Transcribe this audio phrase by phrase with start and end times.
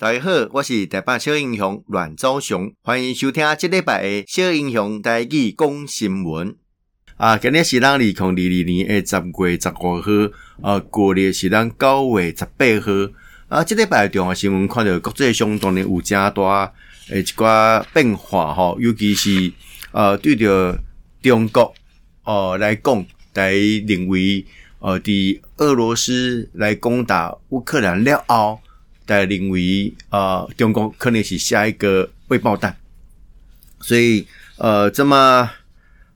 [0.00, 6.56] 大家好，我是台北小英雄阮昭雄，欢迎收听这礼拜的小英雄台语讲新闻。
[7.18, 10.10] 啊，今日是咱二零二二年的十月十五号，
[10.62, 13.12] 呃，过历是咱九月十八号。
[13.50, 16.72] 啊，这礼拜重要新闻看到国际上当然有正大
[17.10, 19.52] 诶一寡变化吼，尤其是
[19.92, 20.78] 呃对着
[21.20, 21.74] 中国
[22.24, 23.04] 哦、呃、来讲，
[23.34, 23.52] 来
[23.86, 24.46] 认为
[24.78, 28.58] 呃，伫俄罗斯来攻打乌克兰了后。
[29.10, 32.76] 在认为，呃，中国可能是下一个未爆弹，
[33.80, 34.24] 所以，
[34.56, 35.50] 呃，这么，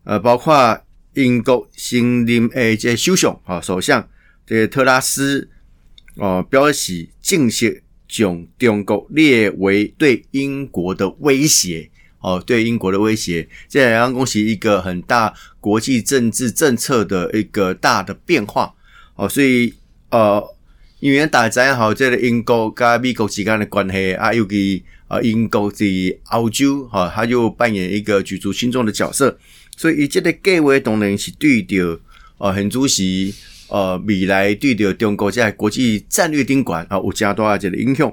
[0.04, 0.80] 呃，包括
[1.14, 4.08] 英国新任诶这首相啊，首相
[4.46, 5.48] 这特拉斯，
[6.14, 18.72] 哦、呃，表示正式将中国列为对英国的威胁，哦、对英国的威胁，这两样东西一个很大国际政治政策的一个大的变化，
[19.16, 19.74] 哦、所以，
[20.10, 20.53] 呃。
[21.00, 25.84] 因为大家知影吼，这个英国跟美国之间的关系啊，尤其啊英国在
[26.30, 29.36] 欧洲哈，他就扮演一个举足轻重的角色，
[29.76, 32.00] 所以伊这个计划当然是对着
[32.38, 33.34] 呃很主席
[33.68, 38.10] 呃未来对着中国在国际战略顶管啊有加大这个影响。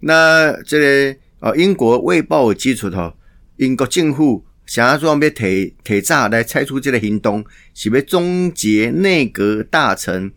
[0.00, 3.12] 那这个呃英国卫报指出吼，
[3.56, 10.30] 英国政府想要准备提提早来拆除这个行动，是要终结内阁大臣。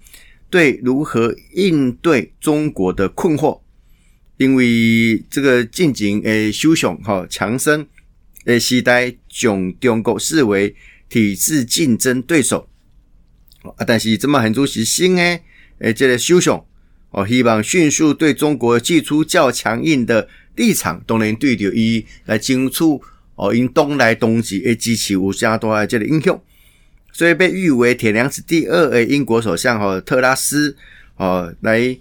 [0.51, 3.61] 对如何应对中国的困惑，
[4.35, 7.87] 因为这个近景诶，首相哈强生
[8.45, 10.75] 诶，时代将中国视为
[11.07, 12.67] 体制竞争对手
[13.63, 15.41] 啊，但是这么很主席新诶
[15.79, 16.63] 诶，这个首相
[17.11, 20.27] 哦，希望迅速对中国寄出较强硬的
[20.57, 22.83] 立场，当然对着伊来争取
[23.35, 26.37] 哦，因东来东去诶，支持有相当这个影响。
[27.21, 30.75] 所以被誉为铁娘子第二诶英国首相哈特拉斯
[31.17, 31.95] 哦，来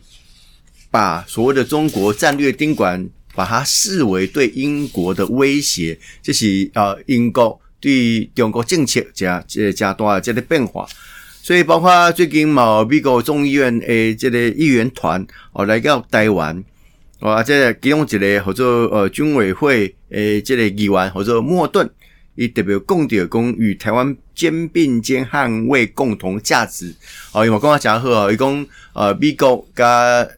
[0.90, 10.88] 把所谓的中国战略宾馆，把它视为对英国的威胁，这是呃英国对中国政策加这加大这个变化。
[11.42, 16.64] 所以包括最近某美国众议院诶这个议员团哦来到台湾，
[17.18, 21.90] 哦这个其中一个合作呃军委会诶这个议员合作莫顿。
[22.40, 26.94] 伊特别讲到讲与台湾肩并肩捍卫共同价值，
[27.34, 29.86] 哦，因为我刚刚讲好哦，伊讲呃，美国跟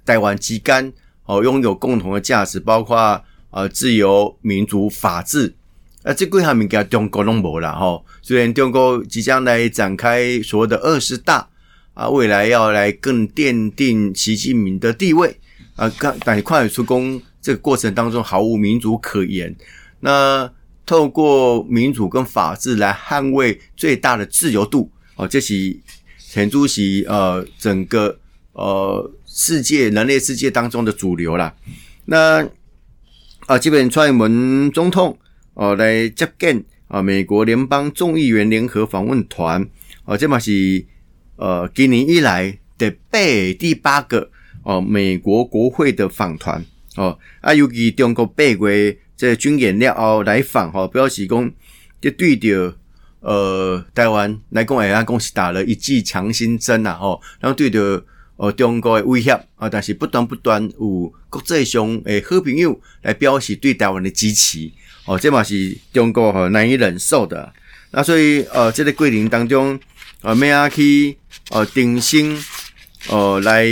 [0.05, 0.93] 台湾之间
[1.27, 5.55] 哦拥有共同的价值，包括呃自由、民主、法治，
[6.03, 8.05] 啊，这几项物件中国拢无啦吼。
[8.21, 11.49] 虽然中国即将来展开所谓的二十大
[11.95, 15.39] 啊，未来要来更奠定习近平的地位
[15.77, 19.55] 啊，看但是看得出讲这个过程当中毫无民主可言，
[20.01, 20.51] 那。
[20.85, 25.77] 透过民主跟法治来捍卫最大的自由度，哦，这是
[26.19, 28.19] 前主席呃整个
[28.53, 31.55] 呃世界人类世界当中的主流啦。
[32.07, 32.45] 那
[33.47, 35.17] 啊，基本蔡英文总统
[35.55, 39.65] 哦来接见啊美国联邦众议员联合访问团，
[40.05, 40.85] 哦，这嘛是
[41.37, 43.19] 呃今年以来的八
[43.57, 44.29] 第八个
[44.65, 46.65] 哦美国国会的访团
[46.97, 48.99] 哦，啊尤其中国八月。
[49.23, 51.53] 这军演了后来访哈，表示讲，
[52.01, 52.75] 就对着
[53.21, 64.69] 呃台湾来讲，哎呀，讲是打了一剂强心针呐，吼，然后对着呃中国的威胁啊，但是不断不断有国际上诶好朋友来表示对台湾的支持，
[65.05, 67.53] 哦，这嘛是中国哈难以忍受的。
[67.93, 69.79] 那所以呃，这个过程当中
[70.23, 71.17] 呃，咩啊去
[71.51, 72.37] 呃定心
[73.09, 73.69] 呃来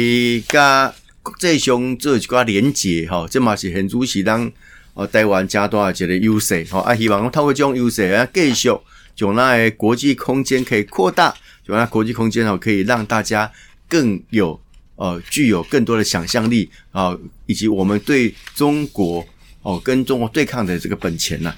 [0.49, 0.95] 甲
[1.25, 4.49] 国际上做一寡连结哈，这嘛是很主席当。
[4.95, 8.69] 哦，台湾加大一个优势，吼啊，希望透过这种优势啊，继续
[9.15, 11.33] 将那国际空间可以扩大，
[11.67, 13.51] 将那国际空间哦，可以让大家
[13.89, 14.61] 更有
[14.97, 19.25] 呃，具有更多的想象力啊，以及我们对中国
[19.63, 21.55] 哦，跟中国对抗的这个本钱呐。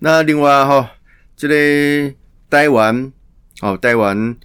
[0.00, 0.90] 那另外哈，
[1.36, 2.14] 这个
[2.50, 3.10] 台湾
[3.62, 4.36] 哦，台湾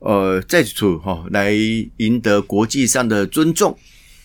[0.00, 1.52] 呃，在此处哈，来
[1.98, 3.78] 赢得国际上的尊重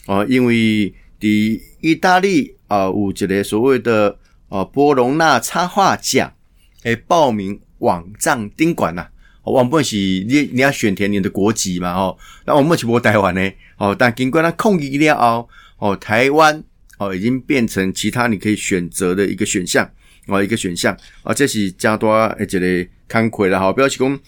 [0.08, 2.56] 啊，因为第意大利。
[2.73, 4.17] 啊，有一个所谓的
[4.49, 6.34] 啊波隆纳插画奖，
[6.81, 9.05] 诶，报名网站宾馆呐，
[9.43, 15.47] 我们是你你要选填你的国籍嘛，吼，那我们是无台湾呢，哦，但经过那控议了后，
[15.78, 16.64] 哦，台湾
[16.97, 19.87] 哦已经变成其他你可以选择的一个选项，
[20.25, 22.59] 哦，一个选项，啊，这是加多诶一个
[23.08, 24.20] 慷慨了，哈，表示讲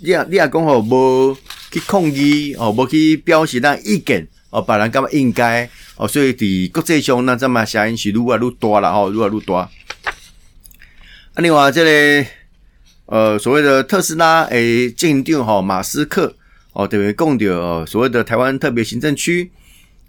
[0.00, 1.36] 你啊你啊讲吼无
[1.70, 5.68] 去控议，哦，无去表示那意见，哦，别人感觉应该。
[5.96, 9.54] 哦，所以伫国际上，那这么声音是愈来愈大了吼，愈来愈大。
[9.56, 9.70] 啊，
[11.36, 12.28] 另外这个
[13.06, 16.36] 呃，所谓的特斯拉诶，进定吼马斯克
[16.72, 19.50] 哦，等于讲到所谓的台湾特别行政区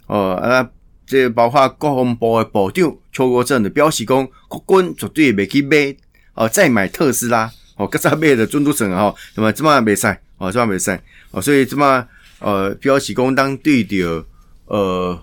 [0.06, 0.70] 哦啊，
[1.08, 5.96] 这包括国防部的部长邱国正的表示讲，国军绝对袂去买
[6.36, 10.06] 哦，再买特斯拉哦，搁再买的准拄算吼，那么这么袂使
[10.38, 11.00] 哦，这么袂使
[11.32, 12.06] 哦，所以这么
[12.40, 14.26] 呃表示讲，当对着
[14.66, 15.22] 呃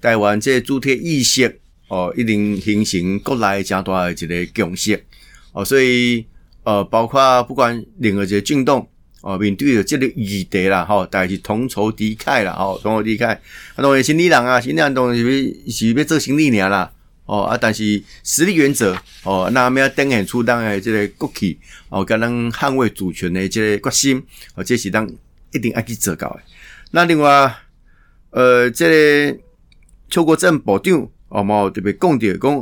[0.00, 5.02] 台湾这主体意识哦，一定形成国内诚大的一个共识
[5.52, 6.24] 哦，所以
[6.62, 8.86] 呃包括不管任何一个政党。
[9.22, 13.26] 哦，面对着这个议题啦，吼，大家是同仇敌忾啦，吼，同仇敌忾。
[13.28, 13.38] 啊，
[13.76, 16.90] 当然，新理人啊，新理人当然是要是要做新理尔啦，
[17.26, 21.58] 哦啊，但是实力原则，哦，那么要展现出当诶这个国旗，
[21.90, 24.22] 哦，跟咱捍卫主权的这个决心，
[24.54, 25.06] 哦，这是咱
[25.52, 26.40] 一定要去做到的。
[26.90, 27.54] 那另外，
[28.30, 28.88] 呃，这
[29.32, 29.38] 个
[30.08, 32.60] 邱国正部长，哦，冇特别讲到讲，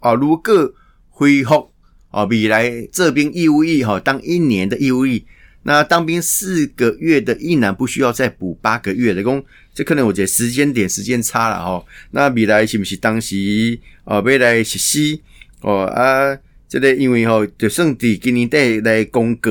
[0.00, 0.74] 啊，如果
[1.08, 1.70] 恢复，
[2.10, 5.24] 哦，未来这边义务役，哈，当一年的义务役。
[5.62, 9.44] 那当兵四个月的役男不需要再补八个月的工，
[9.74, 11.84] 这可能我觉得时间点时间差了哈。
[12.12, 15.20] 那未来是不是当时哦未来实施
[15.60, 16.38] 哦啊？
[16.66, 19.50] 这个因为吼就算在今年底来公告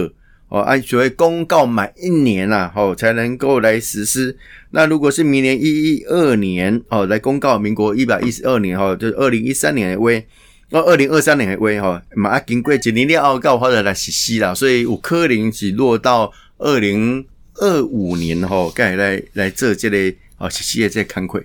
[0.50, 4.36] 哦，按所谓公告满一年啦，吼才能够来实施。
[4.72, 10.26] 那如果是明年一一二年哦来公告，民国一百一十二年哈，就是二零一三年为。
[10.72, 17.26] 到二零二三年的话吼，嘛啊经过一年了后，够或者来实施啦，所以有可能是落到二零
[17.56, 19.98] 二五年吼，该来来做这个
[20.38, 21.42] 哦实施的这个工作。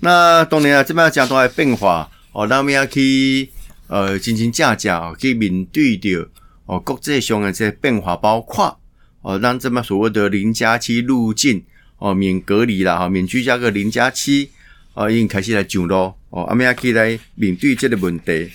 [0.00, 3.48] 那当然啊，这边讲到的变化哦，咱们要去
[3.86, 6.28] 呃进行架架去面对着
[6.68, 8.78] 哦国际上的这个变化，包括
[9.22, 11.64] 哦让这么所谓的零加七入境
[11.98, 14.50] 哦免隔离啦，哈免居家个零加七。
[14.94, 18.50] 哦，已经开始来上路哦，阿们可以来面对这个问题。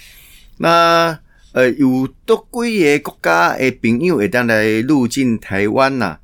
[0.57, 1.18] 那
[1.54, 6.18] 呃，有多几个国家的朋友会当来入境台湾呐？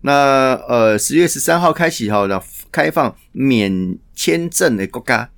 [0.00, 2.26] 那呃，十月十三号开始哈，
[2.72, 5.28] 开放免签证的国家，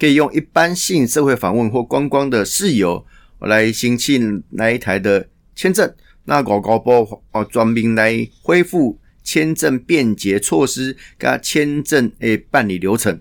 [0.00, 3.06] 可以用一般性社会访问或观光的事由
[3.38, 5.92] 来申请来台的签证。
[6.26, 13.20] 那外交部哦，专门来恢复签证便捷措施跟签证诶办理流程。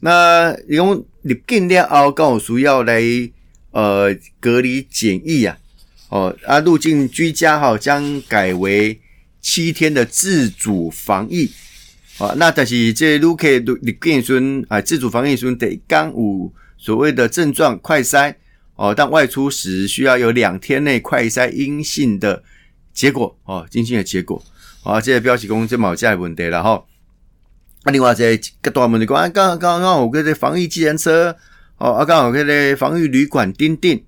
[0.00, 3.02] 那用入境了后，刚好需要来
[3.72, 5.58] 呃隔离检疫啊，
[6.10, 9.00] 哦啊入境居家哈将改为
[9.40, 11.50] 七天的自主防疫
[12.18, 12.32] 啊。
[12.36, 18.32] 那但是这入客入入境时啊，自主防疫时得刚有所谓的症状快筛
[18.78, 22.40] 哦，但外出时需要有两天内快筛阴性的
[22.94, 24.40] 结果哦，阴性的结果
[24.84, 26.84] 啊，这个表示讲这冇这问题了哈。
[27.82, 31.36] 啊，另外在个大门的讲，啊，刚刚刚有个这防疫计程车，
[31.78, 34.00] 哦，啊，刚好个这防疫旅馆订订，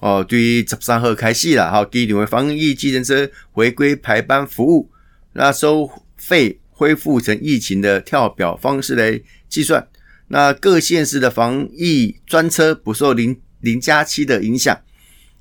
[0.00, 4.90] 哦，对，十三号开始了，哈，机场的防疫计程车回归排班服务，
[5.32, 9.18] 那收费恢复成疫情的跳表方式来
[9.48, 9.88] 计算，
[10.28, 14.78] 那各县市的防疫专车不受零零加七的影响，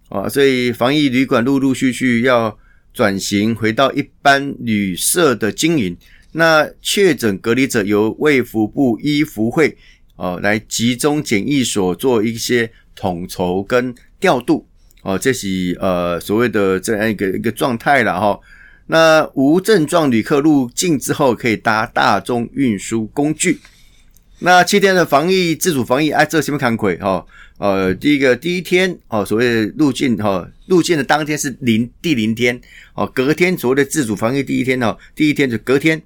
[0.10, 2.58] 啊，所以防疫旅馆陆陆续续要
[2.94, 5.96] 转型回到一般旅社的经营。
[6.32, 9.76] 那确诊隔离者由卫福部医福会
[10.16, 14.68] 哦来集中检疫所做一些统筹跟调度
[15.02, 18.40] 哦，这是呃所谓的这样一个一个状态了哈。
[18.88, 23.60] 那无症状旅客入境之后可以搭大众运输工具。
[24.42, 27.26] 那七天的防疫自主防疫哎，这什么看亏哈？
[27.58, 32.60] 呃，第一个第一天哦，所谓入境哈，入境的当天是零第零天
[32.94, 36.02] 哦，隔天所谓的自主防疫第一天哦，第一天就隔天。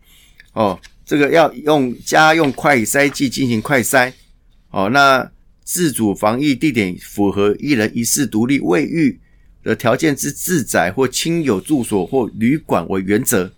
[0.53, 4.11] 哦，这个要用家用快筛剂进行快筛。
[4.71, 5.31] 哦，那
[5.63, 9.19] 自主防疫地点符合一人一室独立卫浴
[9.63, 13.51] 的条件之自宅或亲友住所或旅馆为原则。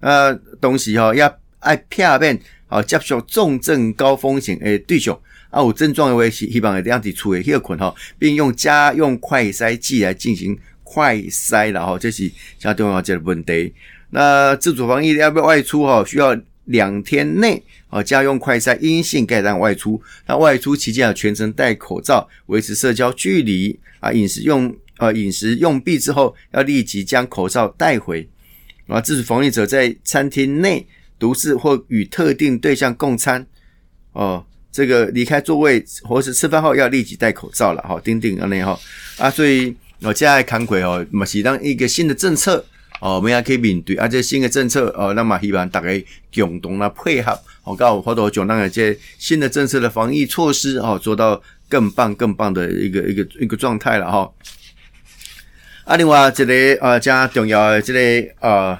[0.00, 5.18] 呃，东西哈要爱片面，好接受重症高风险诶对象
[5.50, 13.72] 啊，有症状的话希望这样子处理休困哈，并用家用快筛剂来进行快筛了哈，这是相当重要的问题。
[14.10, 16.04] 那自主防疫要不要外出哈？
[16.04, 20.00] 需要两天内啊，家用快筛阴性，盖章外出。
[20.26, 24.12] 那外出期间要全程戴口罩，维持社交距离啊。
[24.12, 28.28] 饮食用呃饮食用毕之后，要立即将口罩带回。
[28.86, 30.86] 啊，自主防疫者在餐厅内
[31.18, 33.46] 独自或与特定对象共餐
[34.12, 38.00] 哦，这个离开座位或是吃饭后要立即戴口罩了哈。
[38.02, 38.78] 钉钉啊那哈
[39.18, 42.64] 啊，所以我现在看过哦，嘛是当一个新的政策。
[42.98, 45.88] 哦，我们也可以面对啊，这新的政策哦，那么希望大家
[46.34, 54.32] 共同来配合，好，搞好多种那个这新的政策的防疫措施哦，做到更棒、更棒的一个一个一个状态了哈。
[55.84, 58.78] 啊，另外这个呃，加重要的这个呃，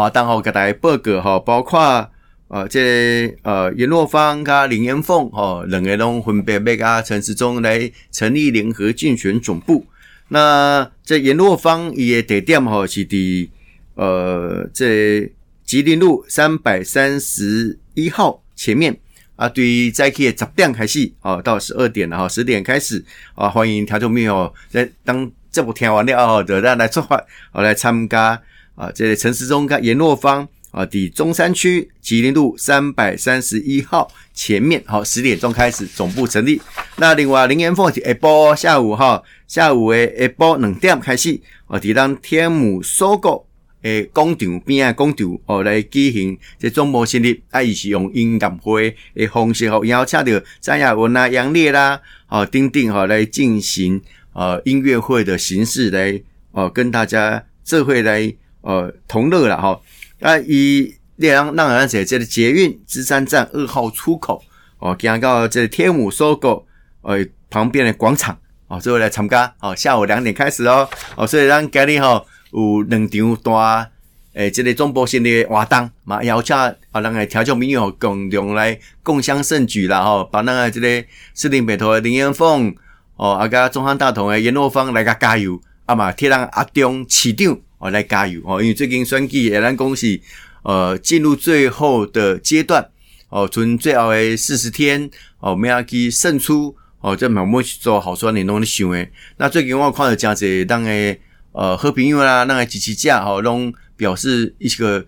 [0.00, 2.10] 活动给大家报告哈，包括
[2.48, 9.86] 呃，这个、呃颜若芳加林延凤哦，两个拢分别要啊陈时中来成立联合竞选总部。
[10.28, 13.48] 那这颜若芳伊个地点吼是伫
[13.94, 15.30] 呃这
[15.64, 18.98] 吉林路三百三十一号前面
[19.36, 19.48] 啊。
[19.48, 23.04] 对于早起十点开始哦，到十二点然后十点开始
[23.34, 27.16] 啊，欢迎听众朋友在当这部听完了后，就咱来出发
[27.52, 28.40] 哦来参加
[28.80, 28.90] 啊。
[28.94, 30.48] 这个陈时中加颜若芳。
[30.72, 36.62] 啊，抵中山区吉林路三百三十一号前面，好，十点钟开始总部成立。
[36.94, 43.44] 那另外林元凤是下晡下午哈，下午诶下晡两点开始，哦，抵当天母收购
[43.82, 54.00] 诶广场边啊广场哦来举行这总部成立，啊，伊是用音乐会诶方式吼，然后请到张亚文啊、杨烈啦，哦，丁丁哈来进行
[54.34, 56.22] 呃音乐会的形式来
[56.52, 58.32] 哦跟大家这会来
[58.62, 59.80] 呃同乐了哈。
[60.20, 64.42] 啊，伊列让让人在这个捷运芝山站二号出口
[64.78, 66.64] 哦，行到这个天母 SOGO
[67.02, 68.36] 呃旁边的广场
[68.68, 73.90] 哦，最后来参加哦，下午两点开始哦哦，所以咱今日吼有两场大
[74.32, 82.74] 诶，这个总部成立活动嘛，邀请啊，咱个听众朋友共同来共襄盛举啦吼，把咱个这个士林北头的林彦凤
[83.16, 87.58] 哦，啊个中山大同的严若芳来个加油，啊嘛替咱阿中市长。
[87.80, 88.60] 哦，来加油哦！
[88.60, 90.22] 因为最近选举，也咱恭喜，
[90.62, 92.86] 呃，进入最后的阶段
[93.30, 99.10] 哦，从最后的四十天哦，我们要去胜出哦，这慢慢去做好选你拢咧想诶。
[99.38, 101.18] 那最近我看到真侪当诶
[101.52, 105.02] 呃好朋友啦，那个支持者吼，拢表示一个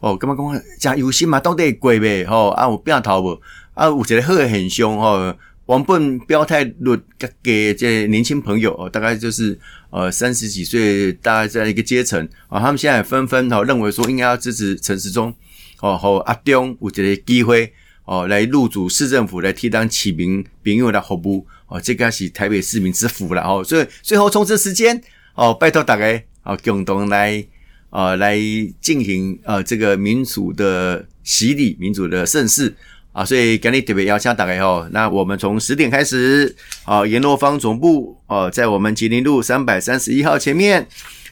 [0.00, 2.50] 哦，感觉讲真有心嘛，到底会过未吼？
[2.50, 3.40] 啊，有变头无？
[3.72, 5.34] 啊，有一个好诶现象吼。
[5.68, 6.98] 原本表态率
[7.42, 9.58] 给这年轻朋友哦，大概就是
[9.90, 15.34] 呃三十几岁，大概这样一个阶层啊，他们现在纷纷哈认为说应该要支持陈时中
[15.80, 17.70] 哦，和阿中有这个机会
[18.06, 24.98] 哦来入主市政府来替当市民朋友来服务哦，这个是台北市民之福了哦，所以最后冲刺时间
[25.34, 27.46] 哦，拜托大家哦共同来
[27.90, 28.38] 呃来
[28.80, 32.74] 进行呃这个民主的洗礼，民主的盛世。
[33.12, 40.86] 啊，所以今日特别邀请大家哦，那我们从十点开始，啊，颜若芳总部哦，在我们吉林路三百三十一号前面。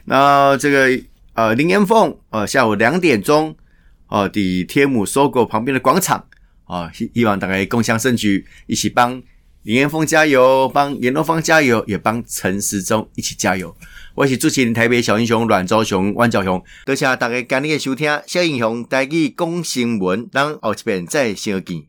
[0.06, 1.00] 那这个
[1.35, 3.54] 呃林延凤，呃下午两点钟，
[4.09, 6.25] 哦，抵天母 SOGO 旁边的广场，
[6.64, 9.23] 啊，希希望大家共襄盛举，一起帮
[9.62, 13.76] 林延凤加油，帮颜若芳加油，也帮陈时中一起加油。
[14.16, 18.18] 我是主持人台北小英雄阮昭雄、阮昭雄，多谢大家今日的收听。
[18.26, 21.85] 小英雄带去讲新闻，咱后一遍再相见。